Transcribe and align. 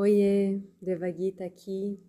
Oiê, 0.00 0.58
Devagita 0.80 1.44
aqui. 1.44 2.00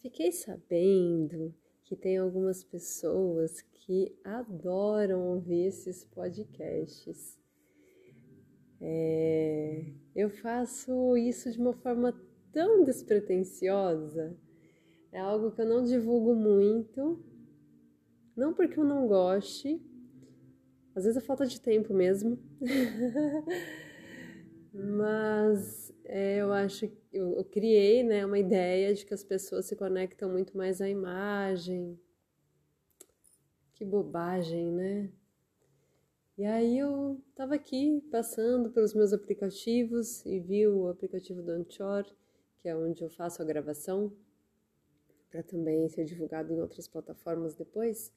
Fiquei 0.00 0.32
sabendo 0.32 1.54
que 1.84 1.94
tem 1.94 2.16
algumas 2.16 2.64
pessoas 2.64 3.60
que 3.60 4.18
adoram 4.24 5.28
ouvir 5.28 5.66
esses 5.66 6.06
podcasts. 6.06 7.38
É, 8.80 9.92
eu 10.16 10.30
faço 10.30 11.18
isso 11.18 11.52
de 11.52 11.60
uma 11.60 11.74
forma 11.74 12.18
tão 12.50 12.82
despretensiosa, 12.82 14.34
é 15.12 15.20
algo 15.20 15.50
que 15.50 15.60
eu 15.60 15.66
não 15.66 15.84
divulgo 15.84 16.34
muito, 16.34 17.22
não 18.34 18.54
porque 18.54 18.80
eu 18.80 18.84
não 18.84 19.06
goste, 19.06 19.78
às 20.94 21.04
vezes 21.04 21.22
é 21.22 21.26
falta 21.26 21.44
de 21.44 21.60
tempo 21.60 21.92
mesmo. 21.92 22.38
Mas 24.72 25.79
acho 26.64 26.86
eu, 27.12 27.36
eu, 27.36 27.44
criei 27.44 28.02
né, 28.02 28.24
uma 28.24 28.38
ideia 28.38 28.94
de 28.94 29.04
que 29.04 29.14
as 29.14 29.24
pessoas 29.24 29.66
se 29.66 29.76
conectam 29.76 30.30
muito 30.30 30.56
mais 30.56 30.80
à 30.80 30.88
imagem. 30.88 31.98
Que 33.74 33.84
bobagem, 33.84 34.70
né? 34.70 35.10
E 36.36 36.44
aí 36.44 36.78
eu 36.78 37.22
estava 37.28 37.54
aqui 37.54 38.00
passando 38.10 38.70
pelos 38.70 38.94
meus 38.94 39.12
aplicativos 39.12 40.24
e 40.24 40.40
vi 40.40 40.66
o 40.66 40.88
aplicativo 40.88 41.42
do 41.42 41.50
Anchor, 41.50 42.04
que 42.60 42.68
é 42.68 42.76
onde 42.76 43.02
eu 43.02 43.10
faço 43.10 43.42
a 43.42 43.44
gravação, 43.44 44.12
para 45.30 45.42
também 45.42 45.88
ser 45.88 46.04
divulgado 46.04 46.52
em 46.52 46.60
outras 46.60 46.88
plataformas 46.88 47.54
depois. 47.54 48.12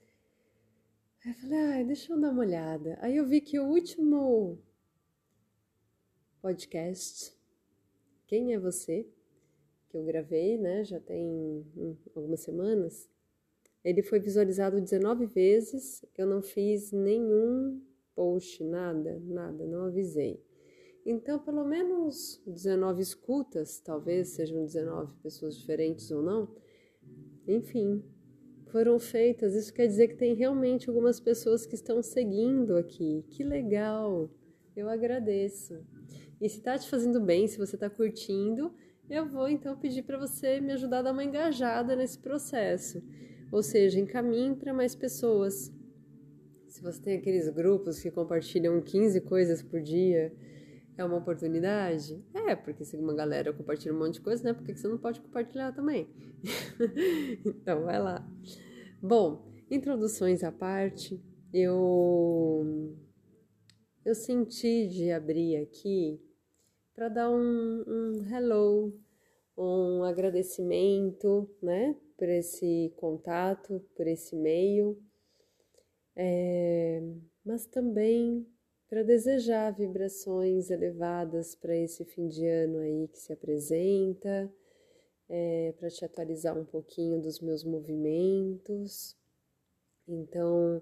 Aí 1.25 1.31
eu 1.31 1.35
falei, 1.35 1.59
ah, 1.59 1.83
deixa 1.83 2.13
eu 2.13 2.19
dar 2.19 2.29
uma 2.31 2.41
olhada. 2.41 2.97
Aí 3.01 3.17
eu 3.17 3.25
vi 3.25 3.41
que 3.41 3.59
o 3.59 3.67
último 3.67 4.57
podcast 6.41 7.33
Quem 8.25 8.53
é 8.53 8.59
Você? 8.59 9.07
que 9.93 9.97
eu 9.97 10.03
gravei, 10.03 10.57
né, 10.57 10.83
já 10.83 10.99
tem 10.99 11.23
hum, 11.77 11.95
algumas 12.15 12.39
semanas, 12.39 13.07
ele 13.85 14.01
foi 14.01 14.19
visualizado 14.19 14.81
19 14.81 15.27
vezes, 15.27 16.03
eu 16.17 16.25
não 16.25 16.41
fiz 16.41 16.91
nenhum 16.91 17.79
post, 18.15 18.63
nada, 18.63 19.21
nada, 19.23 19.67
não 19.67 19.85
avisei. 19.85 20.41
Então, 21.05 21.37
pelo 21.37 21.63
menos 21.63 22.41
19 22.47 23.03
escutas, 23.03 23.79
talvez 23.79 24.29
sejam 24.29 24.65
19 24.65 25.13
pessoas 25.21 25.55
diferentes 25.55 26.09
ou 26.09 26.23
não, 26.23 26.55
enfim, 27.47 28.03
foram 28.71 28.97
feitas. 28.97 29.53
Isso 29.53 29.71
quer 29.71 29.85
dizer 29.85 30.07
que 30.07 30.15
tem 30.15 30.33
realmente 30.33 30.89
algumas 30.89 31.19
pessoas 31.19 31.67
que 31.67 31.75
estão 31.75 32.01
seguindo 32.01 32.77
aqui. 32.77 33.23
Que 33.29 33.43
legal! 33.43 34.27
Eu 34.75 34.89
agradeço. 34.89 35.85
E 36.43 36.49
se 36.49 36.57
está 36.57 36.77
te 36.77 36.89
fazendo 36.89 37.21
bem, 37.21 37.47
se 37.47 37.57
você 37.57 37.77
está 37.77 37.89
curtindo, 37.89 38.73
eu 39.09 39.25
vou 39.25 39.47
então 39.47 39.77
pedir 39.77 40.03
para 40.03 40.17
você 40.17 40.59
me 40.59 40.73
ajudar 40.73 40.99
a 40.99 41.01
dar 41.03 41.13
uma 41.13 41.23
engajada 41.23 41.95
nesse 41.95 42.19
processo. 42.19 43.01
Ou 43.49 43.63
seja, 43.63 43.97
encaminhe 43.97 44.53
para 44.53 44.73
mais 44.73 44.93
pessoas. 44.93 45.73
Se 46.67 46.81
você 46.81 47.01
tem 47.01 47.17
aqueles 47.17 47.47
grupos 47.47 48.01
que 48.01 48.11
compartilham 48.11 48.81
15 48.81 49.21
coisas 49.21 49.63
por 49.63 49.81
dia, 49.81 50.35
é 50.97 51.05
uma 51.05 51.15
oportunidade? 51.15 52.21
É, 52.33 52.57
porque 52.57 52.83
se 52.83 52.97
uma 52.97 53.13
galera 53.13 53.53
compartilha 53.53 53.93
um 53.95 53.99
monte 53.99 54.15
de 54.15 54.21
coisa, 54.21 54.43
né? 54.43 54.51
Por 54.51 54.65
que 54.65 54.75
você 54.75 54.89
não 54.89 54.97
pode 54.97 55.21
compartilhar 55.21 55.71
também? 55.71 56.09
então, 57.45 57.85
vai 57.85 58.01
lá. 58.01 58.29
Bom, 59.01 59.49
introduções 59.71 60.43
à 60.43 60.51
parte, 60.51 61.23
eu 61.53 62.97
eu 64.03 64.13
senti 64.13 64.87
de 64.89 65.09
abrir 65.09 65.55
aqui 65.55 66.19
para 66.93 67.09
dar 67.09 67.29
um, 67.29 67.83
um 67.87 68.25
hello, 68.29 68.93
um 69.57 70.03
agradecimento, 70.03 71.49
né, 71.61 71.95
por 72.17 72.29
esse 72.29 72.93
contato, 72.97 73.83
por 73.95 74.07
esse 74.07 74.35
meio, 74.35 74.97
é, 76.15 77.01
mas 77.43 77.65
também 77.65 78.47
para 78.87 79.01
desejar 79.01 79.71
vibrações 79.71 80.69
elevadas 80.69 81.55
para 81.55 81.75
esse 81.75 82.05
fim 82.05 82.27
de 82.27 82.45
ano 82.45 82.77
aí 82.77 83.07
que 83.07 83.17
se 83.17 83.33
apresenta, 83.33 84.53
é, 85.27 85.73
para 85.79 85.89
te 85.89 86.05
atualizar 86.05 86.55
um 86.55 86.65
pouquinho 86.65 87.19
dos 87.19 87.39
meus 87.39 87.63
movimentos. 87.63 89.17
Então, 90.07 90.79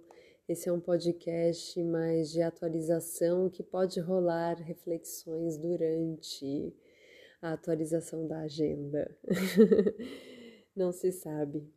esse 0.48 0.68
é 0.68 0.74
um 0.74 0.80
podcast 0.80 1.82
mais 1.84 2.32
de 2.32 2.42
atualização 2.42 3.50
que 3.50 3.64
pode 3.64 4.00
rolar 4.00 4.56
reflexões 4.56 5.58
durante 5.58 6.76
a 7.42 7.54
atualização 7.54 8.28
da 8.28 8.42
agenda. 8.42 9.18
Não 10.76 10.92
se 10.92 11.12
sabe. 11.12 11.68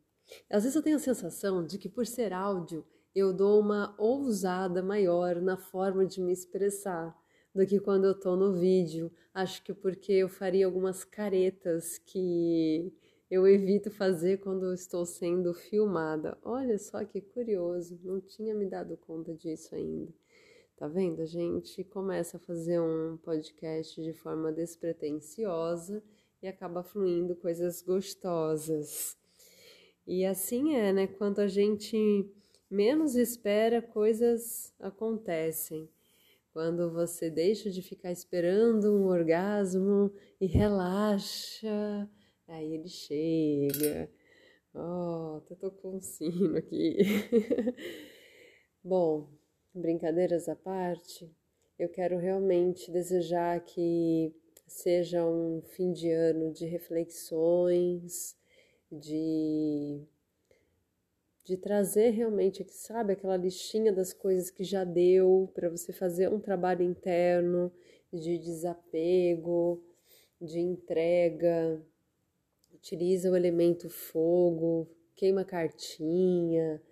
Às 0.50 0.64
vezes 0.64 0.76
eu 0.76 0.82
tenho 0.82 0.96
a 0.96 1.00
sensação 1.00 1.64
de 1.64 1.78
que, 1.78 1.88
por 1.88 2.06
ser 2.06 2.32
áudio, 2.32 2.84
eu 3.14 3.32
dou 3.32 3.60
uma 3.60 3.94
ousada 3.98 4.82
maior 4.82 5.40
na 5.40 5.56
forma 5.56 6.04
de 6.04 6.20
me 6.20 6.32
expressar 6.32 7.16
do 7.54 7.64
que 7.66 7.78
quando 7.78 8.06
eu 8.06 8.12
estou 8.12 8.36
no 8.36 8.52
vídeo. 8.52 9.12
Acho 9.32 9.62
que 9.62 9.72
porque 9.72 10.12
eu 10.12 10.28
faria 10.28 10.66
algumas 10.66 11.04
caretas 11.04 11.98
que 11.98 12.92
eu 13.34 13.48
evito 13.48 13.90
fazer 13.90 14.38
quando 14.38 14.72
estou 14.72 15.04
sendo 15.04 15.52
filmada. 15.52 16.38
Olha 16.44 16.78
só 16.78 17.04
que 17.04 17.20
curioso, 17.20 17.98
não 18.04 18.20
tinha 18.20 18.54
me 18.54 18.64
dado 18.64 18.96
conta 18.96 19.34
disso 19.34 19.74
ainda. 19.74 20.14
Tá 20.76 20.86
vendo? 20.86 21.20
A 21.20 21.26
gente 21.26 21.82
começa 21.82 22.36
a 22.36 22.40
fazer 22.40 22.80
um 22.80 23.16
podcast 23.16 24.00
de 24.00 24.12
forma 24.12 24.52
despretensiosa 24.52 26.00
e 26.40 26.46
acaba 26.46 26.84
fluindo 26.84 27.34
coisas 27.34 27.82
gostosas. 27.82 29.16
E 30.06 30.24
assim 30.24 30.76
é, 30.76 30.92
né? 30.92 31.08
Quando 31.08 31.40
a 31.40 31.48
gente 31.48 32.30
menos 32.70 33.16
espera, 33.16 33.82
coisas 33.82 34.72
acontecem. 34.78 35.88
Quando 36.52 36.88
você 36.92 37.28
deixa 37.28 37.68
de 37.68 37.82
ficar 37.82 38.12
esperando 38.12 38.94
um 38.94 39.06
orgasmo 39.06 40.12
e 40.40 40.46
relaxa, 40.46 42.08
Aí 42.46 42.74
ele 42.74 42.88
chega. 42.88 44.10
Ó, 44.74 45.34
oh, 45.34 45.36
até 45.38 45.54
tocou 45.54 45.96
um 45.96 46.00
sino 46.00 46.56
aqui. 46.56 46.96
Bom, 48.82 49.28
brincadeiras 49.72 50.48
à 50.48 50.56
parte, 50.56 51.30
eu 51.78 51.88
quero 51.88 52.18
realmente 52.18 52.90
desejar 52.90 53.64
que 53.64 54.34
seja 54.66 55.24
um 55.24 55.62
fim 55.62 55.92
de 55.92 56.10
ano 56.10 56.52
de 56.52 56.66
reflexões, 56.66 58.36
de 58.90 60.06
de 61.44 61.58
trazer 61.58 62.10
realmente, 62.10 62.64
sabe, 62.70 63.12
aquela 63.12 63.36
listinha 63.36 63.92
das 63.92 64.14
coisas 64.14 64.50
que 64.50 64.64
já 64.64 64.82
deu 64.82 65.50
para 65.54 65.68
você 65.68 65.92
fazer 65.92 66.30
um 66.30 66.40
trabalho 66.40 66.82
interno 66.82 67.70
de 68.10 68.38
desapego, 68.38 69.84
de 70.40 70.58
entrega, 70.58 71.84
utiliza 72.84 73.30
o 73.30 73.36
elemento 73.36 73.88
fogo, 73.88 74.86
queima 75.16 75.42
cartinha, 75.42 76.82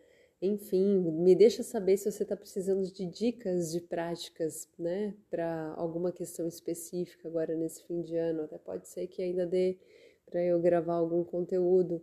enfim, 0.40 0.98
me 1.12 1.34
deixa 1.34 1.62
saber 1.62 1.98
se 1.98 2.10
você 2.10 2.22
está 2.22 2.34
precisando 2.34 2.90
de 2.90 3.04
dicas 3.04 3.70
de 3.70 3.78
práticas, 3.78 4.66
né, 4.78 5.14
para 5.30 5.74
alguma 5.76 6.10
questão 6.10 6.48
específica 6.48 7.28
agora 7.28 7.54
nesse 7.54 7.84
fim 7.84 8.00
de 8.00 8.16
ano. 8.16 8.44
Até 8.44 8.56
pode 8.56 8.88
ser 8.88 9.06
que 9.06 9.20
ainda 9.20 9.46
dê 9.46 9.78
para 10.24 10.42
eu 10.42 10.58
gravar 10.58 10.94
algum 10.94 11.22
conteúdo, 11.22 12.02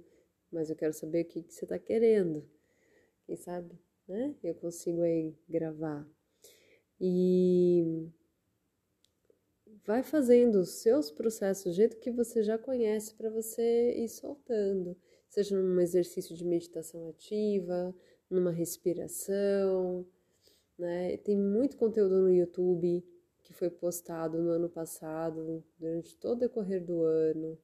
mas 0.52 0.70
eu 0.70 0.76
quero 0.76 0.94
saber 0.94 1.24
o 1.24 1.26
que, 1.26 1.42
que 1.42 1.54
você 1.54 1.66
está 1.66 1.80
querendo. 1.80 2.48
Quem 3.26 3.36
sabe, 3.36 3.76
né? 4.08 4.36
Eu 4.44 4.54
consigo 4.54 5.02
aí 5.02 5.36
gravar. 5.50 6.08
E 7.02 8.08
vai 9.90 10.04
fazendo 10.04 10.60
os 10.60 10.70
seus 10.84 11.10
processos 11.10 11.64
do 11.64 11.74
jeito 11.74 11.98
que 11.98 12.12
você 12.12 12.44
já 12.44 12.60
conhece 12.60 13.12
para 13.16 13.28
você 13.28 13.96
ir 13.98 14.08
soltando, 14.08 14.96
seja 15.28 15.60
num 15.60 15.82
exercício 15.82 16.36
de 16.36 16.46
meditação 16.46 17.10
ativa, 17.10 17.92
numa 18.30 18.52
respiração, 18.52 20.06
né? 20.78 21.18
Tem 21.18 21.36
muito 21.36 21.76
conteúdo 21.76 22.22
no 22.22 22.30
YouTube 22.30 23.04
que 23.42 23.52
foi 23.52 23.72
postado 23.72 24.38
no 24.38 24.52
ano 24.52 24.70
passado, 24.70 25.64
durante 25.80 26.16
todo 26.18 26.38
o 26.38 26.40
decorrer 26.42 26.86
do 26.86 27.02
ano. 27.02 27.58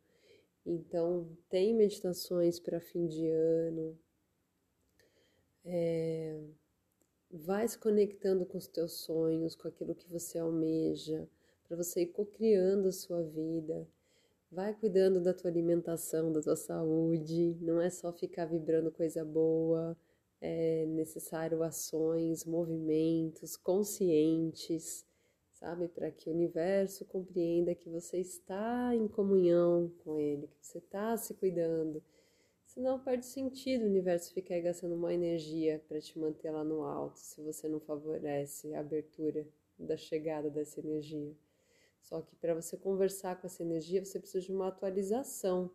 Então, 0.66 1.30
tem 1.48 1.76
meditações 1.76 2.60
para 2.60 2.82
fim 2.82 3.06
de 3.06 3.28
ano. 3.28 3.96
É, 5.64 6.42
vai 7.30 7.68
se 7.68 7.78
conectando 7.78 8.48
com 8.48 8.58
os 8.58 8.68
teus 8.68 8.94
sonhos, 8.94 9.56
com 9.56 9.68
aquilo 9.68 9.94
que 9.94 10.10
você 10.10 10.40
almeja 10.40 11.30
para 11.68 11.78
você 11.78 12.04
ir 12.04 12.08
co-criando 12.08 12.88
a 12.88 12.92
sua 12.92 13.24
vida. 13.24 13.88
Vai 14.52 14.74
cuidando 14.74 15.20
da 15.20 15.34
tua 15.34 15.50
alimentação, 15.50 16.32
da 16.32 16.42
tua 16.42 16.56
saúde. 16.56 17.58
Não 17.62 17.82
é 17.82 17.90
só 17.90 18.14
ficar 18.14 18.46
vibrando 18.46 18.92
coisa 18.92 19.26
boa. 19.26 19.98
É 20.40 20.86
necessário 20.86 21.64
ações, 21.64 22.46
movimentos 22.46 23.58
conscientes, 23.58 25.06
sabe? 25.54 25.88
Para 25.88 26.12
que 26.12 26.30
o 26.30 26.34
universo 26.34 27.04
compreenda 27.06 27.74
que 27.74 27.90
você 27.90 28.20
está 28.20 28.96
em 28.96 29.08
comunhão 29.08 29.92
com 30.04 30.20
ele, 30.20 30.48
que 30.48 30.66
você 30.66 30.78
está 30.78 31.18
se 31.18 31.34
cuidando. 31.34 32.04
Senão 32.66 33.00
perde 33.00 33.26
sentido 33.26 33.84
o 33.84 33.88
universo 33.88 34.34
ficar 34.34 34.60
gastando 34.60 34.96
uma 34.96 35.14
energia 35.14 35.82
para 35.88 36.00
te 36.00 36.20
manter 36.20 36.52
lá 36.52 36.64
no 36.64 36.84
alto, 36.84 37.18
se 37.18 37.42
você 37.42 37.68
não 37.70 37.80
favorece 37.80 38.74
a 38.74 38.82
abertura 38.82 39.48
da 39.80 39.96
chegada 39.96 40.50
dessa 40.50 40.80
energia. 40.80 41.34
Só 42.06 42.22
que 42.22 42.36
para 42.36 42.54
você 42.54 42.78
conversar 42.78 43.42
com 43.42 43.48
essa 43.48 43.64
energia, 43.64 44.06
você 44.06 44.20
precisa 44.20 44.46
de 44.46 44.52
uma 44.52 44.68
atualização 44.68 45.72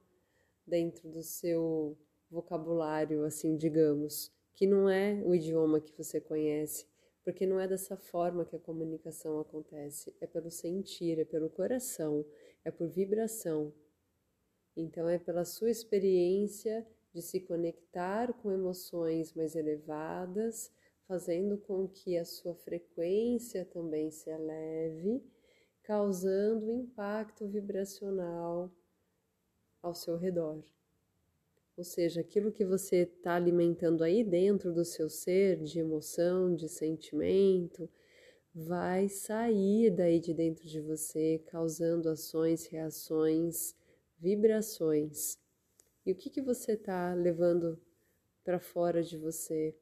dentro 0.65 1.09
do 1.09 1.25
seu 1.25 1.99
vocabulário, 2.31 3.25
assim, 3.25 3.57
digamos, 3.57 4.33
que 4.55 4.65
não 4.65 4.89
é 4.89 5.21
o 5.25 5.35
idioma 5.35 5.81
que 5.81 5.93
você 5.93 6.21
conhece, 6.21 6.87
porque 7.25 7.45
não 7.45 7.59
é 7.59 7.67
dessa 7.67 7.97
forma 7.97 8.45
que 8.45 8.55
a 8.55 8.61
comunicação 8.61 9.41
acontece, 9.41 10.15
é 10.21 10.27
pelo 10.27 10.53
sentir, 10.53 11.19
é 11.19 11.25
pelo 11.25 11.51
coração, 11.51 12.25
é 12.65 12.71
por 12.71 12.89
vibração. 12.89 13.75
Então 14.77 15.09
é 15.09 15.19
pela 15.19 15.45
sua 15.45 15.69
experiência 15.69 16.87
de 17.13 17.23
se 17.23 17.41
conectar 17.41 18.33
com 18.35 18.53
emoções 18.53 19.35
mais 19.35 19.57
elevadas, 19.57 20.71
fazendo 21.09 21.59
com 21.59 21.89
que 21.89 22.17
a 22.17 22.25
sua 22.25 22.55
frequência 22.55 23.65
também 23.65 24.13
se 24.13 24.31
eleve, 24.31 25.21
causando 25.83 26.71
impacto 26.71 27.47
vibracional 27.49 28.71
ao 29.83 29.95
seu 29.95 30.17
redor. 30.17 30.63
Ou 31.77 31.85
seja, 31.85 32.21
aquilo 32.21 32.53
que 32.53 32.65
você 32.65 33.03
está 33.03 33.35
alimentando 33.35 34.05
aí 34.05 34.23
dentro 34.23 34.73
do 34.73 34.85
seu 34.85 35.09
ser, 35.09 35.63
de 35.63 35.79
emoção, 35.79 36.55
de 36.55 36.69
sentimento, 36.69 37.89
vai 38.55 39.09
sair 39.09 39.91
daí 39.91 40.21
de 40.21 40.35
dentro 40.35 40.69
de 40.69 40.81
você, 40.81 41.43
causando 41.47 42.09
ações, 42.09 42.67
reações, 42.67 43.75
vibrações. 44.19 45.39
E 46.05 46.13
o 46.13 46.15
que, 46.15 46.29
que 46.29 46.43
você 46.43 46.73
está 46.73 47.15
levando 47.15 47.81
para 48.45 48.59
fora 48.59 49.03
de 49.03 49.17
você, 49.17 49.75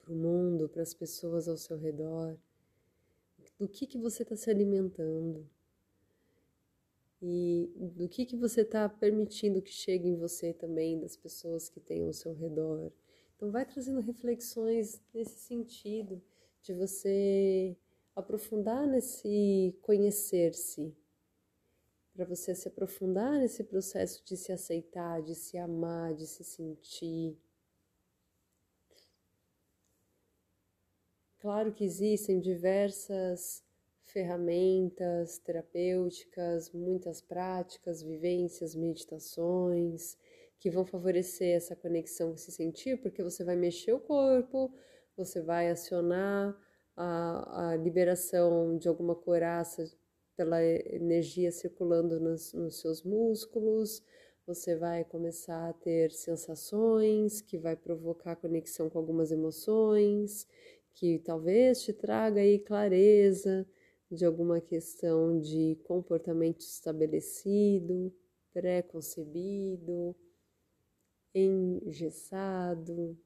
para 0.00 0.12
o 0.12 0.16
mundo, 0.16 0.68
para 0.68 0.82
as 0.82 0.94
pessoas 0.94 1.46
ao 1.46 1.56
seu 1.56 1.76
redor? 1.76 2.36
Do 3.58 3.68
que, 3.68 3.86
que 3.86 3.98
você 3.98 4.22
está 4.22 4.36
se 4.36 4.50
alimentando? 4.50 5.48
e 7.26 7.72
do 7.96 8.06
que, 8.06 8.26
que 8.26 8.36
você 8.36 8.60
está 8.60 8.86
permitindo 8.86 9.62
que 9.62 9.72
chegue 9.72 10.08
em 10.08 10.14
você 10.14 10.52
também, 10.52 11.00
das 11.00 11.16
pessoas 11.16 11.70
que 11.70 11.80
têm 11.80 12.06
ao 12.06 12.12
seu 12.12 12.34
redor. 12.34 12.92
Então, 13.34 13.50
vai 13.50 13.64
trazendo 13.64 14.00
reflexões 14.00 15.00
nesse 15.12 15.38
sentido, 15.40 16.22
de 16.62 16.74
você 16.74 17.74
aprofundar 18.14 18.86
nesse 18.86 19.74
conhecer-se, 19.80 20.94
para 22.12 22.26
você 22.26 22.54
se 22.54 22.68
aprofundar 22.68 23.38
nesse 23.38 23.64
processo 23.64 24.22
de 24.24 24.36
se 24.36 24.52
aceitar, 24.52 25.22
de 25.22 25.34
se 25.34 25.56
amar, 25.56 26.14
de 26.14 26.26
se 26.26 26.44
sentir. 26.44 27.38
Claro 31.44 31.74
que 31.74 31.84
existem 31.84 32.40
diversas 32.40 33.62
ferramentas 34.00 35.36
terapêuticas, 35.36 36.72
muitas 36.72 37.20
práticas, 37.20 38.02
vivências, 38.02 38.74
meditações 38.74 40.16
que 40.58 40.70
vão 40.70 40.86
favorecer 40.86 41.54
essa 41.54 41.76
conexão 41.76 42.30
com 42.30 42.38
se 42.38 42.50
sentir, 42.50 42.96
porque 43.02 43.22
você 43.22 43.44
vai 43.44 43.56
mexer 43.56 43.92
o 43.92 44.00
corpo, 44.00 44.72
você 45.14 45.42
vai 45.42 45.68
acionar 45.68 46.56
a, 46.96 47.72
a 47.72 47.76
liberação 47.76 48.78
de 48.78 48.88
alguma 48.88 49.14
coraça 49.14 49.84
pela 50.34 50.64
energia 50.64 51.52
circulando 51.52 52.18
nos, 52.18 52.54
nos 52.54 52.80
seus 52.80 53.02
músculos, 53.02 54.02
você 54.46 54.76
vai 54.76 55.04
começar 55.04 55.70
a 55.70 55.72
ter 55.72 56.10
sensações 56.10 57.40
que 57.40 57.56
vai 57.56 57.74
provocar 57.74 58.36
conexão 58.36 58.90
com 58.90 58.98
algumas 58.98 59.32
emoções, 59.32 60.46
que 60.94 61.18
talvez 61.18 61.82
te 61.82 61.92
traga 61.92 62.40
aí 62.40 62.58
clareza, 62.58 63.66
de 64.10 64.24
alguma 64.24 64.60
questão 64.60 65.40
de 65.40 65.76
comportamento 65.84 66.60
estabelecido, 66.60 68.14
pré-concebido, 68.52 70.14
engessado, 71.34 73.18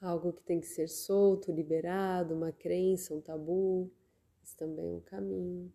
algo 0.00 0.32
que 0.34 0.42
tem 0.42 0.60
que 0.60 0.66
ser 0.66 0.88
solto, 0.88 1.50
liberado, 1.50 2.34
uma 2.34 2.52
crença, 2.52 3.14
um 3.14 3.20
tabu, 3.20 3.90
isso 4.42 4.56
também 4.56 4.90
é 4.90 4.94
um 4.94 5.00
caminho. 5.00 5.72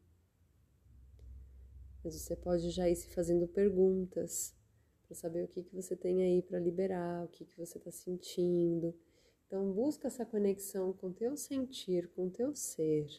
Mas 2.04 2.13
você 2.13 2.36
pode 2.36 2.69
já 2.69 2.88
ir 2.88 2.95
se 2.95 3.10
fazendo 3.10 3.48
perguntas 3.48 4.56
para 5.07 5.16
saber 5.16 5.44
o 5.44 5.48
que, 5.48 5.63
que 5.63 5.75
você 5.75 5.95
tem 5.95 6.21
aí 6.21 6.42
para 6.44 6.60
liberar, 6.60 7.25
o 7.25 7.27
que, 7.27 7.44
que 7.44 7.57
você 7.57 7.80
está 7.80 7.92
sentindo. 7.92 8.95
Então 9.49 9.71
busca 9.71 10.05
essa 10.05 10.23
conexão 10.23 10.93
com 10.93 11.11
teu 11.11 11.35
sentir, 11.35 12.07
com 12.09 12.29
teu 12.29 12.53
ser. 12.53 13.09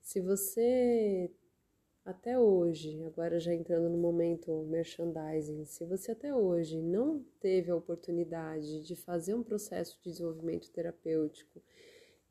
Se 0.00 0.20
você 0.20 1.28
até 2.04 2.38
hoje, 2.38 3.02
agora 3.02 3.40
já 3.40 3.52
entrando 3.52 3.88
no 3.88 3.98
momento 3.98 4.52
merchandising, 4.68 5.64
se 5.64 5.84
você 5.84 6.12
até 6.12 6.32
hoje 6.32 6.80
não 6.80 7.24
teve 7.40 7.72
a 7.72 7.76
oportunidade 7.76 8.84
de 8.84 8.94
fazer 8.94 9.34
um 9.34 9.42
processo 9.42 9.98
de 10.00 10.10
desenvolvimento 10.12 10.70
terapêutico, 10.70 11.60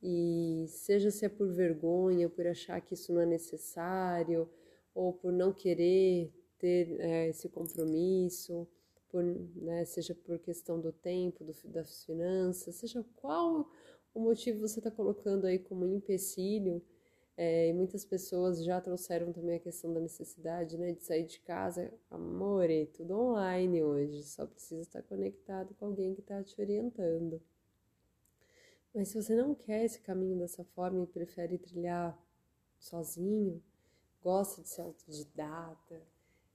e 0.02 0.64
seja 0.70 1.12
se 1.12 1.26
é 1.26 1.30
por 1.30 1.52
vergonha, 1.52 2.30
por 2.30 2.48
achar 2.48 2.80
que 2.80 2.94
isso 2.94 3.12
não 3.12 3.20
é 3.20 3.26
necessário, 3.26 4.50
ou 4.96 5.12
por 5.12 5.34
não 5.34 5.52
querer 5.52 6.32
ter 6.58 6.98
é, 7.02 7.28
esse 7.28 7.50
compromisso, 7.50 8.66
por, 9.14 9.24
né, 9.24 9.86
seja 9.86 10.16
por 10.16 10.40
questão 10.40 10.82
do 10.82 10.92
tempo, 10.92 11.44
do, 11.44 11.54
das 11.66 12.04
finanças, 12.04 12.74
seja 12.74 13.06
qual 13.18 13.70
o 14.12 14.20
motivo 14.20 14.68
você 14.68 14.80
está 14.80 14.90
colocando 14.90 15.46
aí 15.46 15.60
como 15.60 15.86
empecilho, 15.86 16.82
é, 17.38 17.70
e 17.70 17.74
muitas 17.74 18.04
pessoas 18.04 18.64
já 18.64 18.82
trouxeram 18.82 19.32
também 19.32 19.58
a 19.58 19.60
questão 19.60 19.94
da 19.94 20.00
necessidade 20.00 20.78
né, 20.80 20.94
de 20.94 21.04
sair 21.04 21.26
de 21.26 21.40
casa. 21.42 21.94
Amore, 22.10 22.88
tudo 22.88 23.20
online 23.20 23.84
hoje, 23.84 24.24
só 24.24 24.48
precisa 24.48 24.82
estar 24.82 25.04
conectado 25.04 25.76
com 25.76 25.86
alguém 25.86 26.16
que 26.16 26.22
está 26.22 26.44
te 26.44 26.60
orientando. 26.60 27.40
Mas 28.96 29.10
se 29.10 29.22
você 29.22 29.36
não 29.36 29.54
quer 29.54 29.86
esse 29.86 30.00
caminho 30.02 30.40
dessa 30.40 30.64
forma 30.64 31.04
e 31.04 31.08
prefere 31.08 31.60
trilhar 31.60 32.20
sozinho, 32.80 33.62
gosta 34.24 34.62
de 34.64 34.70
ser 34.70 34.82
autodidata, 34.82 36.02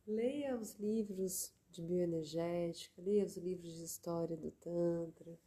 leia 0.06 0.56
os 0.56 0.74
livros 0.74 1.52
de 1.70 1.82
bioenergética, 1.82 3.02
leia 3.02 3.24
os 3.24 3.36
livros 3.36 3.74
de 3.74 3.84
história 3.84 4.36
do 4.36 4.50
Tantra, 4.50 5.38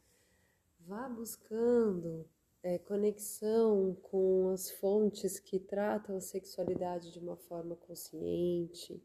vá 0.80 1.08
buscando 1.08 2.26
é, 2.62 2.78
conexão 2.78 3.96
com 4.02 4.50
as 4.50 4.70
fontes 4.70 5.38
que 5.38 5.58
tratam 5.58 6.16
a 6.16 6.20
sexualidade 6.20 7.12
de 7.12 7.18
uma 7.18 7.36
forma 7.36 7.74
consciente, 7.74 9.02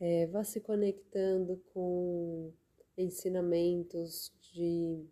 é, 0.00 0.26
vá 0.26 0.42
se 0.44 0.60
conectando 0.60 1.62
com 1.72 2.52
ensinamentos 2.96 4.32
de, 4.52 5.04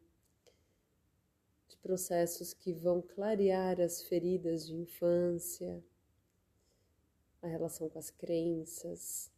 de 1.68 1.76
processos 1.78 2.54
que 2.54 2.72
vão 2.72 3.02
clarear 3.02 3.80
as 3.80 4.02
feridas 4.02 4.66
de 4.66 4.74
infância, 4.74 5.84
a 7.42 7.46
relação 7.46 7.88
com 7.88 7.98
as 7.98 8.10
crenças. 8.10 9.30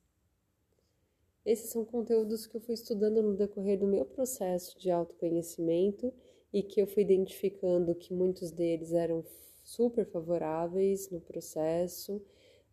Esses 1.49 1.71
são 1.71 1.83
conteúdos 1.83 2.47
que 2.47 2.59
eu 2.59 2.61
fui 2.61 2.75
estudando 2.75 3.23
no 3.23 3.35
decorrer 3.35 3.79
do 3.79 3.87
meu 3.87 4.05
processo 4.05 4.79
de 4.79 4.91
autoconhecimento 4.91 6.13
e 6.53 6.63
que 6.63 6.79
eu 6.79 6.87
fui 6.87 7.03
identificando 7.03 7.95
que 7.95 8.13
muitos 8.13 8.51
deles 8.51 8.93
eram 8.93 9.25
super 9.65 10.05
favoráveis 10.05 11.09
no 11.09 11.23
processo, 11.23 12.21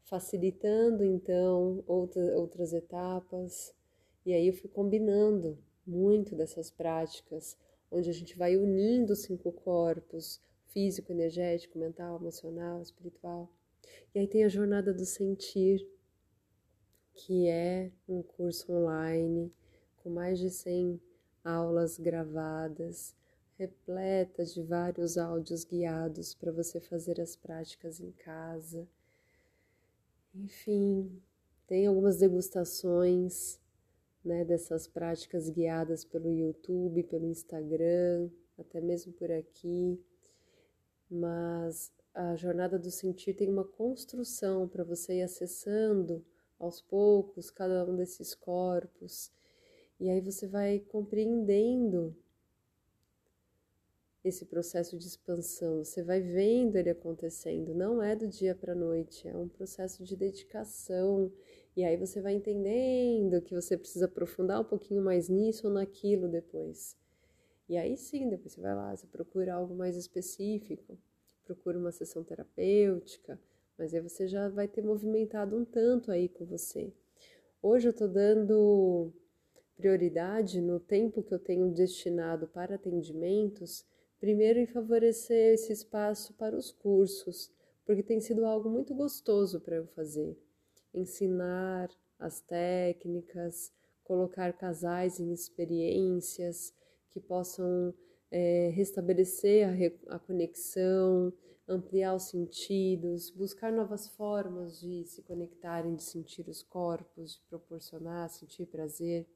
facilitando 0.03 1.05
então 1.05 1.85
outra, 1.87 2.37
outras 2.37 2.73
etapas. 2.73 3.73
E 4.25 4.33
aí 4.33 4.45
eu 4.49 4.53
fui 4.53 4.69
combinando 4.69 5.57
muito 5.87 6.35
dessas 6.35 6.69
práticas, 6.69 7.57
onde 7.89 8.09
a 8.09 8.13
gente 8.13 8.37
vai 8.37 8.57
unindo 8.57 9.13
os 9.13 9.21
cinco 9.21 9.53
corpos 9.53 10.41
físico, 10.65 11.13
energético, 11.13 11.79
mental, 11.79 12.17
emocional, 12.17 12.81
espiritual. 12.81 13.49
E 14.13 14.19
aí 14.19 14.27
tem 14.27 14.43
a 14.43 14.49
jornada 14.49 14.93
do 14.93 15.05
sentir, 15.05 15.87
que 17.15 17.47
é 17.47 17.91
um 18.07 18.21
curso 18.21 18.71
online 18.71 19.51
com 19.97 20.09
mais 20.09 20.37
de 20.37 20.49
100 20.49 21.01
aulas 21.43 21.97
gravadas 21.97 23.15
repleta 23.57 24.43
de 24.43 24.61
vários 24.61 25.17
áudios 25.17 25.63
guiados 25.63 26.33
para 26.33 26.51
você 26.51 26.79
fazer 26.79 27.21
as 27.21 27.35
práticas 27.35 27.99
em 27.99 28.11
casa. 28.11 28.87
Enfim, 30.33 31.21
tem 31.65 31.87
algumas 31.87 32.17
degustações 32.17 33.59
né, 34.23 34.43
dessas 34.43 34.87
práticas 34.87 35.49
guiadas 35.49 36.03
pelo 36.03 36.31
YouTube, 36.31 37.03
pelo 37.03 37.25
Instagram, 37.25 38.29
até 38.57 38.81
mesmo 38.81 39.13
por 39.13 39.31
aqui. 39.31 39.99
Mas 41.09 41.93
a 42.13 42.35
jornada 42.35 42.77
do 42.77 42.91
sentir 42.91 43.35
tem 43.35 43.49
uma 43.49 43.63
construção 43.63 44.67
para 44.67 44.83
você 44.83 45.19
ir 45.19 45.21
acessando 45.21 46.25
aos 46.59 46.81
poucos 46.81 47.49
cada 47.49 47.85
um 47.85 47.95
desses 47.95 48.33
corpos. 48.33 49.31
E 49.99 50.09
aí 50.09 50.21
você 50.21 50.47
vai 50.47 50.79
compreendendo 50.79 52.15
esse 54.23 54.45
processo 54.45 54.97
de 54.97 55.05
expansão, 55.05 55.83
você 55.83 56.01
vai 56.01 56.19
vendo 56.19 56.75
ele 56.77 56.89
acontecendo, 56.89 57.75
não 57.75 58.01
é 58.01 58.15
do 58.15 58.27
dia 58.27 58.55
para 58.55 58.73
a 58.73 58.75
noite, 58.75 59.27
é 59.27 59.37
um 59.37 59.47
processo 59.47 60.03
de 60.03 60.15
dedicação. 60.15 61.31
E 61.77 61.83
aí 61.83 61.95
você 61.95 62.21
vai 62.21 62.33
entendendo 62.33 63.41
que 63.41 63.53
você 63.53 63.77
precisa 63.77 64.05
aprofundar 64.05 64.61
um 64.61 64.63
pouquinho 64.63 65.03
mais 65.03 65.29
nisso 65.29 65.67
ou 65.67 65.73
naquilo 65.73 66.27
depois. 66.27 66.97
E 67.69 67.77
aí 67.77 67.95
sim, 67.97 68.29
depois 68.29 68.53
você 68.53 68.61
vai 68.61 68.73
lá, 68.73 68.95
você 68.95 69.05
procura 69.05 69.53
algo 69.53 69.75
mais 69.75 69.95
específico, 69.95 70.97
procura 71.43 71.77
uma 71.77 71.91
sessão 71.91 72.23
terapêutica, 72.23 73.39
mas 73.77 73.93
aí 73.93 74.01
você 74.01 74.27
já 74.27 74.49
vai 74.49 74.67
ter 74.67 74.81
movimentado 74.81 75.57
um 75.57 75.65
tanto 75.65 76.11
aí 76.11 76.29
com 76.29 76.45
você. 76.45 76.93
Hoje 77.61 77.87
eu 77.87 77.91
estou 77.91 78.07
dando 78.07 79.11
prioridade 79.75 80.61
no 80.61 80.79
tempo 80.79 81.21
que 81.21 81.33
eu 81.33 81.39
tenho 81.39 81.73
destinado 81.73 82.47
para 82.47 82.75
atendimentos, 82.75 83.85
primeiro 84.19 84.59
em 84.59 84.65
favorecer 84.65 85.53
esse 85.53 85.73
espaço 85.73 86.33
para 86.35 86.55
os 86.55 86.71
cursos, 86.71 87.51
porque 87.85 88.01
tem 88.01 88.19
sido 88.19 88.45
algo 88.45 88.69
muito 88.69 88.95
gostoso 88.95 89.59
para 89.59 89.75
eu 89.75 89.87
fazer. 89.87 90.37
Ensinar 90.93 91.89
as 92.17 92.39
técnicas, 92.39 93.71
colocar 94.03 94.53
casais 94.53 95.19
em 95.19 95.33
experiências 95.33 96.73
que 97.09 97.19
possam 97.19 97.93
é, 98.31 98.69
restabelecer 98.73 99.67
a, 100.09 100.15
a 100.15 100.19
conexão, 100.19 101.33
ampliar 101.67 102.13
os 102.13 102.23
sentidos, 102.23 103.29
buscar 103.31 103.71
novas 103.71 104.07
formas 104.07 104.79
de 104.79 105.03
se 105.05 105.21
conectarem, 105.21 105.95
de 105.95 106.03
sentir 106.03 106.47
os 106.47 106.61
corpos, 106.61 107.35
de 107.35 107.41
proporcionar, 107.49 108.29
sentir 108.29 108.67
prazer. 108.67 109.27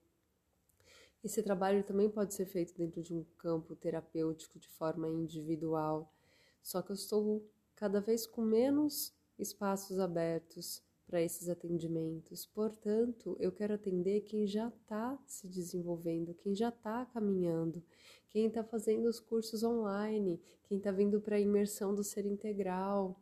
Esse 1.23 1.41
trabalho 1.43 1.83
também 1.83 2.09
pode 2.09 2.33
ser 2.33 2.45
feito 2.45 2.73
dentro 2.77 3.01
de 3.01 3.13
um 3.13 3.25
campo 3.37 3.75
terapêutico 3.75 4.59
de 4.59 4.69
forma 4.69 5.09
individual, 5.09 6.13
só 6.61 6.81
que 6.81 6.91
eu 6.91 6.95
estou 6.95 7.43
cada 7.75 7.99
vez 7.99 8.25
com 8.25 8.41
menos 8.41 9.13
espaços 9.37 9.99
abertos 9.99 10.83
para 11.09 11.23
esses 11.23 11.49
atendimentos. 11.49 12.45
Portanto, 12.45 13.35
eu 13.39 13.51
quero 13.51 13.73
atender 13.73 14.21
quem 14.21 14.45
já 14.45 14.67
está 14.67 15.17
se 15.25 15.47
desenvolvendo, 15.47 16.35
quem 16.35 16.53
já 16.53 16.69
está 16.69 17.03
caminhando, 17.07 17.83
quem 18.29 18.45
está 18.45 18.63
fazendo 18.63 19.09
os 19.09 19.19
cursos 19.19 19.63
online, 19.63 20.39
quem 20.67 20.77
está 20.77 20.91
vindo 20.91 21.19
para 21.19 21.37
a 21.37 21.39
imersão 21.39 21.95
do 21.95 22.03
ser 22.03 22.27
integral. 22.27 23.19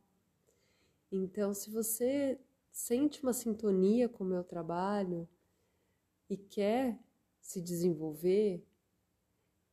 Então, 1.09 1.53
se 1.53 1.71
você 1.71 2.37
sente 2.69 3.23
uma 3.23 3.31
sintonia 3.31 4.09
com 4.09 4.25
o 4.25 4.27
meu 4.27 4.43
trabalho 4.43 5.25
e 6.29 6.35
quer 6.35 6.99
se 7.39 7.61
desenvolver, 7.61 8.61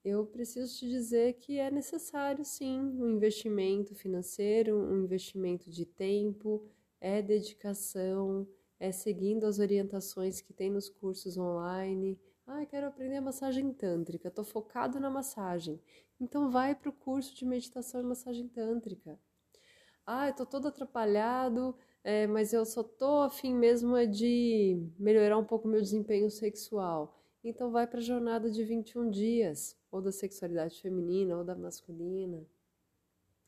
eu 0.04 0.24
preciso 0.24 0.72
te 0.78 0.88
dizer 0.88 1.32
que 1.32 1.58
é 1.58 1.68
necessário 1.68 2.44
sim 2.44 2.78
um 2.78 3.10
investimento 3.10 3.92
financeiro, 3.92 4.76
um 4.76 5.02
investimento 5.02 5.68
de 5.68 5.84
tempo, 5.84 6.64
é 7.04 7.20
dedicação, 7.20 8.48
é 8.80 8.90
seguindo 8.90 9.44
as 9.44 9.58
orientações 9.58 10.40
que 10.40 10.54
tem 10.54 10.70
nos 10.70 10.88
cursos 10.88 11.36
online. 11.36 12.18
Ah, 12.46 12.64
quero 12.64 12.86
aprender 12.86 13.20
massagem 13.20 13.70
tântrica, 13.74 14.28
estou 14.28 14.42
focado 14.42 14.98
na 14.98 15.10
massagem. 15.10 15.78
Então 16.18 16.50
vai 16.50 16.74
para 16.74 16.88
o 16.88 16.92
curso 16.94 17.36
de 17.36 17.44
meditação 17.44 18.00
e 18.00 18.04
massagem 18.04 18.48
tântrica. 18.48 19.18
Ah, 20.06 20.30
estou 20.30 20.46
todo 20.46 20.68
atrapalhado, 20.68 21.76
é, 22.02 22.26
mas 22.26 22.54
eu 22.54 22.64
só 22.64 22.82
tô 22.82 23.20
afim 23.20 23.54
mesmo 23.54 23.94
é 23.94 24.06
de 24.06 24.82
melhorar 24.98 25.36
um 25.36 25.44
pouco 25.44 25.68
meu 25.68 25.82
desempenho 25.82 26.30
sexual. 26.30 27.20
Então 27.44 27.70
vai 27.70 27.86
para 27.86 27.98
a 27.98 28.02
jornada 28.02 28.50
de 28.50 28.64
21 28.64 29.10
dias, 29.10 29.76
ou 29.92 30.00
da 30.00 30.10
sexualidade 30.10 30.80
feminina 30.80 31.36
ou 31.36 31.44
da 31.44 31.54
masculina 31.54 32.46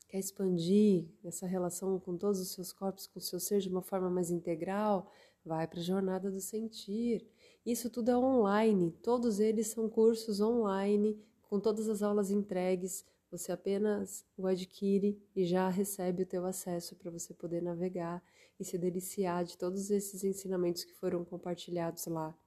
quer 0.07 0.19
expandir 0.19 1.07
essa 1.23 1.45
relação 1.45 1.99
com 1.99 2.17
todos 2.17 2.39
os 2.39 2.51
seus 2.51 2.71
corpos, 2.71 3.07
com 3.07 3.19
o 3.19 3.21
seu 3.21 3.39
ser 3.39 3.59
de 3.59 3.69
uma 3.69 3.81
forma 3.81 4.09
mais 4.09 4.31
integral, 4.31 5.11
vai 5.43 5.67
para 5.67 5.79
a 5.79 5.83
jornada 5.83 6.31
do 6.31 6.39
sentir. 6.39 7.27
Isso 7.65 7.89
tudo 7.89 8.11
é 8.11 8.17
online, 8.17 8.91
todos 9.03 9.39
eles 9.39 9.67
são 9.67 9.89
cursos 9.89 10.39
online, 10.39 11.19
com 11.49 11.59
todas 11.59 11.89
as 11.89 12.01
aulas 12.01 12.31
entregues. 12.31 13.05
Você 13.29 13.51
apenas 13.51 14.25
o 14.37 14.47
adquire 14.47 15.21
e 15.35 15.45
já 15.45 15.67
recebe 15.67 16.23
o 16.23 16.25
teu 16.25 16.45
acesso 16.45 16.95
para 16.95 17.11
você 17.11 17.33
poder 17.33 17.61
navegar 17.61 18.23
e 18.59 18.63
se 18.63 18.77
deliciar 18.77 19.43
de 19.43 19.57
todos 19.57 19.91
esses 19.91 20.23
ensinamentos 20.23 20.83
que 20.83 20.93
foram 20.93 21.25
compartilhados 21.25 22.05
lá. 22.07 22.37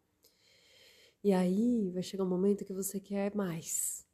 E 1.23 1.35
aí 1.35 1.91
vai 1.91 2.03
chegar 2.03 2.25
um 2.25 2.29
momento 2.29 2.65
que 2.65 2.73
você 2.73 2.99
quer 2.99 3.35
mais, 3.35 4.07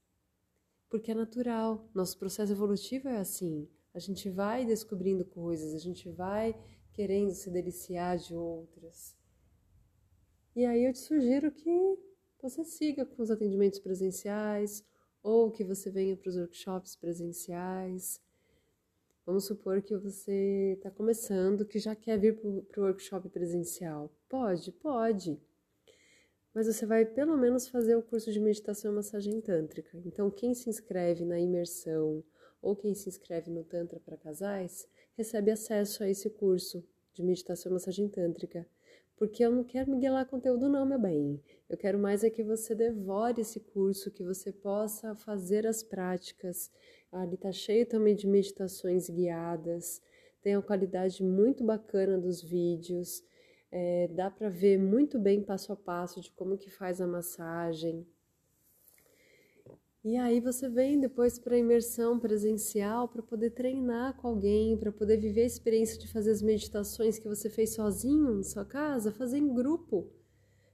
porque 0.88 1.10
é 1.10 1.14
natural. 1.14 1.88
Nosso 1.94 2.18
processo 2.18 2.52
evolutivo 2.52 3.08
é 3.08 3.18
assim. 3.18 3.68
A 3.94 3.98
gente 3.98 4.28
vai 4.28 4.64
descobrindo 4.64 5.24
coisas, 5.24 5.74
a 5.74 5.78
gente 5.78 6.10
vai 6.10 6.54
querendo 6.92 7.32
se 7.32 7.50
deliciar 7.50 8.16
de 8.16 8.34
outras. 8.34 9.16
E 10.54 10.64
aí 10.64 10.84
eu 10.84 10.92
te 10.92 10.98
sugiro 10.98 11.50
que 11.52 11.98
você 12.40 12.64
siga 12.64 13.04
com 13.04 13.22
os 13.22 13.30
atendimentos 13.30 13.78
presenciais 13.78 14.84
ou 15.22 15.50
que 15.50 15.64
você 15.64 15.90
venha 15.90 16.16
para 16.16 16.28
os 16.28 16.36
workshops 16.36 16.96
presenciais. 16.96 18.20
Vamos 19.24 19.44
supor 19.44 19.82
que 19.82 19.96
você 19.96 20.74
está 20.76 20.90
começando, 20.90 21.66
que 21.66 21.78
já 21.78 21.96
quer 21.96 22.18
vir 22.18 22.38
para 22.38 22.80
o 22.80 22.84
workshop 22.84 23.28
presencial. 23.28 24.14
Pode, 24.28 24.70
pode 24.72 25.40
mas 26.56 26.66
você 26.66 26.86
vai 26.86 27.04
pelo 27.04 27.36
menos 27.36 27.68
fazer 27.68 27.96
o 27.96 28.02
curso 28.02 28.32
de 28.32 28.40
meditação 28.40 28.90
e 28.90 28.94
massagem 28.94 29.42
tântrica. 29.42 30.00
Então, 30.06 30.30
quem 30.30 30.54
se 30.54 30.70
inscreve 30.70 31.22
na 31.22 31.38
imersão 31.38 32.24
ou 32.62 32.74
quem 32.74 32.94
se 32.94 33.10
inscreve 33.10 33.50
no 33.50 33.62
Tantra 33.62 34.00
para 34.00 34.16
casais 34.16 34.88
recebe 35.18 35.50
acesso 35.50 36.02
a 36.02 36.08
esse 36.08 36.30
curso 36.30 36.82
de 37.12 37.22
meditação 37.22 37.70
e 37.70 37.74
massagem 37.74 38.08
tântrica. 38.08 38.66
Porque 39.18 39.44
eu 39.44 39.50
não 39.50 39.64
quero 39.64 39.90
miguelar 39.90 40.24
conteúdo, 40.24 40.66
não, 40.66 40.86
meu 40.86 40.98
bem. 40.98 41.38
Eu 41.68 41.76
quero 41.76 41.98
mais 41.98 42.24
é 42.24 42.30
que 42.30 42.42
você 42.42 42.74
devore 42.74 43.42
esse 43.42 43.60
curso, 43.60 44.10
que 44.10 44.24
você 44.24 44.50
possa 44.50 45.14
fazer 45.14 45.66
as 45.66 45.82
práticas. 45.82 46.70
Ali 47.12 47.34
está 47.34 47.52
cheio 47.52 47.84
também 47.84 48.16
de 48.16 48.26
meditações 48.26 49.10
guiadas, 49.10 50.00
tem 50.40 50.56
uma 50.56 50.62
qualidade 50.62 51.22
muito 51.22 51.62
bacana 51.62 52.16
dos 52.16 52.40
vídeos. 52.40 53.22
É, 53.78 54.08
dá 54.08 54.30
para 54.30 54.48
ver 54.48 54.78
muito 54.78 55.18
bem 55.18 55.42
passo 55.42 55.70
a 55.70 55.76
passo 55.76 56.18
de 56.18 56.30
como 56.30 56.56
que 56.56 56.70
faz 56.70 56.98
a 56.98 57.06
massagem. 57.06 58.06
E 60.02 60.16
aí 60.16 60.40
você 60.40 60.66
vem 60.66 60.98
depois 60.98 61.38
para 61.38 61.56
a 61.56 61.58
imersão 61.58 62.18
presencial 62.18 63.06
para 63.06 63.22
poder 63.22 63.50
treinar 63.50 64.16
com 64.16 64.28
alguém, 64.28 64.78
para 64.78 64.90
poder 64.90 65.18
viver 65.18 65.42
a 65.42 65.46
experiência 65.46 65.98
de 65.98 66.08
fazer 66.10 66.30
as 66.30 66.40
meditações 66.40 67.18
que 67.18 67.28
você 67.28 67.50
fez 67.50 67.74
sozinho 67.74 68.36
na 68.36 68.42
sua 68.44 68.64
casa, 68.64 69.12
fazer 69.12 69.36
em 69.36 69.52
grupo. 69.52 70.10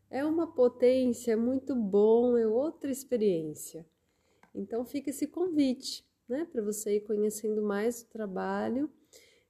É 0.08 0.24
uma 0.24 0.54
potência, 0.54 1.32
é 1.32 1.36
muito 1.36 1.74
bom, 1.74 2.38
é 2.38 2.46
outra 2.46 2.88
experiência. 2.88 3.84
Então 4.54 4.84
fica 4.84 5.10
esse 5.10 5.26
convite, 5.26 6.06
né, 6.28 6.44
para 6.44 6.62
você 6.62 6.98
ir 6.98 7.00
conhecendo 7.00 7.62
mais 7.62 8.02
o 8.02 8.10
trabalho. 8.10 8.88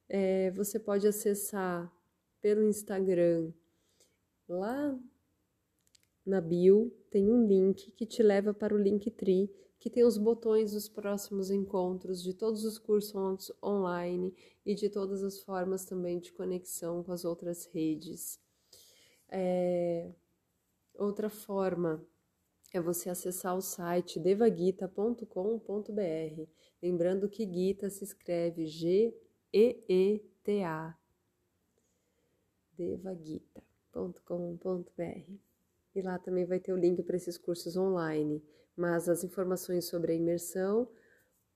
É, 0.09 0.49
você 0.49 0.79
pode 0.79 1.07
acessar 1.07 1.93
pelo 2.43 2.61
Instagram. 2.61 3.51
Lá 4.49 4.99
na 6.25 6.41
bio 6.41 6.93
tem 7.09 7.31
um 7.31 7.47
link 7.47 7.89
que 7.91 8.05
te 8.05 8.21
leva 8.21 8.53
para 8.53 8.75
o 8.75 8.77
Linktree, 8.77 9.49
que 9.79 9.89
tem 9.89 10.03
os 10.03 10.17
botões 10.17 10.73
dos 10.73 10.89
próximos 10.89 11.49
encontros, 11.49 12.21
de 12.21 12.33
todos 12.33 12.65
os 12.65 12.77
cursos 12.77 13.49
online 13.63 14.35
e 14.65 14.75
de 14.75 14.89
todas 14.89 15.23
as 15.23 15.41
formas 15.41 15.85
também 15.85 16.19
de 16.19 16.33
conexão 16.33 17.01
com 17.01 17.13
as 17.13 17.23
outras 17.23 17.65
redes. 17.65 18.37
É... 19.29 20.11
Outra 20.95 21.29
forma 21.29 22.05
é 22.73 22.81
você 22.81 23.09
acessar 23.09 23.55
o 23.55 23.61
site 23.61 24.19
devagita.com.br. 24.19 25.23
Lembrando 26.81 27.29
que 27.29 27.49
Gita 27.49 27.89
se 27.89 28.03
escreve 28.03 28.67
G-E-E-T-A 28.67 29.13
devagita.com.br. 32.77 35.53
E 35.95 36.01
lá 36.01 36.17
também 36.17 36.45
vai 36.45 36.59
ter 36.59 36.73
o 36.73 36.77
link 36.77 37.03
para 37.03 37.15
esses 37.15 37.37
cursos 37.37 37.77
online. 37.77 38.43
Mas 38.75 39.07
as 39.07 39.23
informações 39.23 39.85
sobre 39.85 40.13
a 40.13 40.15
imersão, 40.15 40.89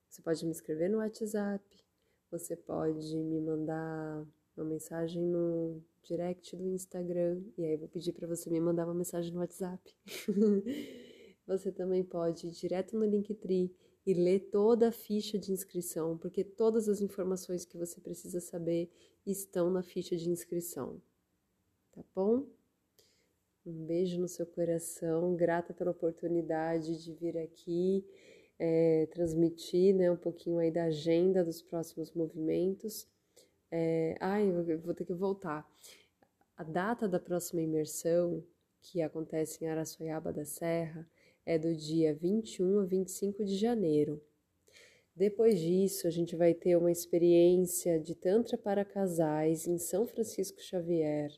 você 0.08 0.22
pode 0.22 0.46
me 0.46 0.52
escrever 0.52 0.90
no 0.90 1.00
WhatsApp, 1.00 1.64
você 2.30 2.56
pode 2.56 3.18
me 3.18 3.42
mandar 3.42 4.24
uma 4.56 4.66
mensagem 4.66 5.24
no 5.24 5.82
direct 6.04 6.56
do 6.56 6.70
Instagram, 6.70 7.42
e 7.58 7.66
aí 7.66 7.74
eu 7.74 7.80
vou 7.80 7.88
pedir 7.88 8.14
para 8.14 8.28
você 8.28 8.50
me 8.50 8.60
mandar 8.60 8.86
uma 8.86 8.94
mensagem 8.94 9.34
no 9.34 9.40
WhatsApp. 9.40 9.96
você 11.46 11.72
também 11.72 12.04
pode 12.04 12.48
ir 12.48 12.52
direto 12.52 12.98
no 12.98 13.06
Linktree 13.06 13.74
e 14.08 14.14
ler 14.14 14.40
toda 14.50 14.88
a 14.88 14.92
ficha 14.92 15.38
de 15.38 15.52
inscrição, 15.52 16.18
porque 16.18 16.42
todas 16.42 16.88
as 16.88 17.02
informações 17.02 17.66
que 17.66 17.78
você 17.78 18.00
precisa 18.00 18.40
saber 18.40 18.90
estão 19.26 19.70
na 19.70 19.84
ficha 19.84 20.16
de 20.16 20.30
inscrição. 20.30 21.02
Tá 21.92 22.02
bom? 22.16 22.48
Um 23.66 23.86
beijo 23.86 24.18
no 24.18 24.30
seu 24.30 24.46
coração, 24.46 25.36
grata 25.36 25.74
pela 25.74 25.92
oportunidade 25.92 27.04
de 27.04 27.14
vir 27.14 27.38
aqui 27.38 28.06
é, 28.58 29.08
transmitir 29.08 29.94
né, 29.94 30.10
um 30.10 30.16
pouquinho 30.16 30.60
aí 30.60 30.72
da 30.72 30.86
agenda 30.86 31.44
dos 31.44 31.62
próximos 31.62 32.12
movimentos. 32.14 33.08
É, 33.70 34.16
ai, 34.22 34.50
vou 34.52 34.94
ter 34.94 35.04
que 35.04 35.14
voltar. 35.14 35.70
A 36.56 36.64
data 36.64 37.08
da 37.08 37.20
próxima 37.20 37.62
imersão, 37.62 38.44
que 38.82 39.02
acontece 39.02 39.64
em 39.64 39.68
Araçoiaba 39.68 40.32
da 40.32 40.46
Serra, 40.46 41.06
é 41.48 41.58
do 41.58 41.74
dia 41.74 42.14
21 42.14 42.82
a 42.82 42.84
25 42.84 43.46
de 43.46 43.56
janeiro. 43.56 44.22
Depois 45.16 45.62
disso, 45.62 46.06
a 46.06 46.10
gente 46.10 46.36
vai 46.36 46.54
ter 46.54 46.76
uma 46.76 46.92
experiência 46.92 47.98
de 48.02 48.14
Tantra 48.14 48.58
para 48.58 48.84
casais 48.84 49.66
em 49.66 49.78
São 49.78 50.06
Francisco 50.06 50.62
Xavier 50.62 51.32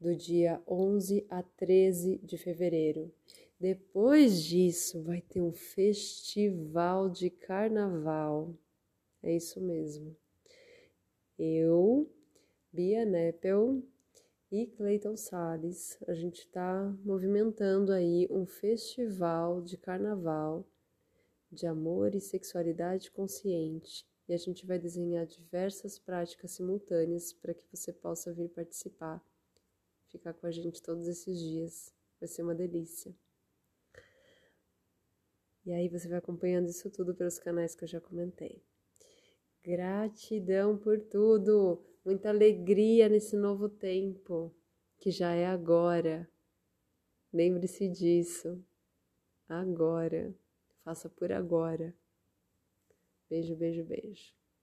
do 0.00 0.14
dia 0.16 0.60
11 0.66 1.24
a 1.30 1.40
13 1.40 2.20
de 2.20 2.36
fevereiro. 2.36 3.14
Depois 3.58 4.42
disso, 4.42 5.00
vai 5.04 5.20
ter 5.20 5.40
um 5.40 5.52
festival 5.52 7.08
de 7.08 7.30
carnaval. 7.30 8.52
É 9.22 9.36
isso 9.36 9.60
mesmo. 9.60 10.16
Eu, 11.38 12.10
Bia 12.72 13.04
Neppel 13.04 13.84
e 14.54 14.68
Cleiton 14.68 15.16
Salles, 15.16 15.98
a 16.06 16.14
gente 16.14 16.42
está 16.42 16.96
movimentando 17.04 17.90
aí 17.90 18.28
um 18.30 18.46
festival 18.46 19.60
de 19.60 19.76
carnaval 19.76 20.64
de 21.50 21.66
amor 21.66 22.14
e 22.14 22.20
sexualidade 22.20 23.10
consciente. 23.10 24.06
E 24.28 24.32
a 24.32 24.36
gente 24.36 24.64
vai 24.64 24.78
desenhar 24.78 25.26
diversas 25.26 25.98
práticas 25.98 26.52
simultâneas 26.52 27.32
para 27.32 27.52
que 27.52 27.66
você 27.68 27.92
possa 27.92 28.32
vir 28.32 28.48
participar 28.48 29.20
ficar 30.08 30.32
com 30.34 30.46
a 30.46 30.52
gente 30.52 30.80
todos 30.80 31.08
esses 31.08 31.36
dias. 31.36 31.92
Vai 32.20 32.28
ser 32.28 32.44
uma 32.44 32.54
delícia. 32.54 33.12
E 35.66 35.72
aí 35.72 35.88
você 35.88 36.06
vai 36.06 36.18
acompanhando 36.18 36.68
isso 36.68 36.88
tudo 36.90 37.12
pelos 37.12 37.40
canais 37.40 37.74
que 37.74 37.82
eu 37.82 37.88
já 37.88 38.00
comentei. 38.00 38.62
Gratidão 39.64 40.78
por 40.78 41.00
tudo, 41.00 41.84
muita 42.04 42.28
alegria 42.28 43.08
nesse 43.08 43.36
novo 43.36 43.68
tempo, 43.68 44.54
que 44.98 45.10
já 45.10 45.32
é 45.32 45.46
agora. 45.46 46.28
Lembre-se 47.32 47.88
disso. 47.88 48.62
Agora. 49.48 50.34
Faça 50.84 51.08
por 51.08 51.32
agora. 51.32 51.94
Beijo, 53.28 53.56
beijo, 53.56 53.82
beijo. 53.84 54.34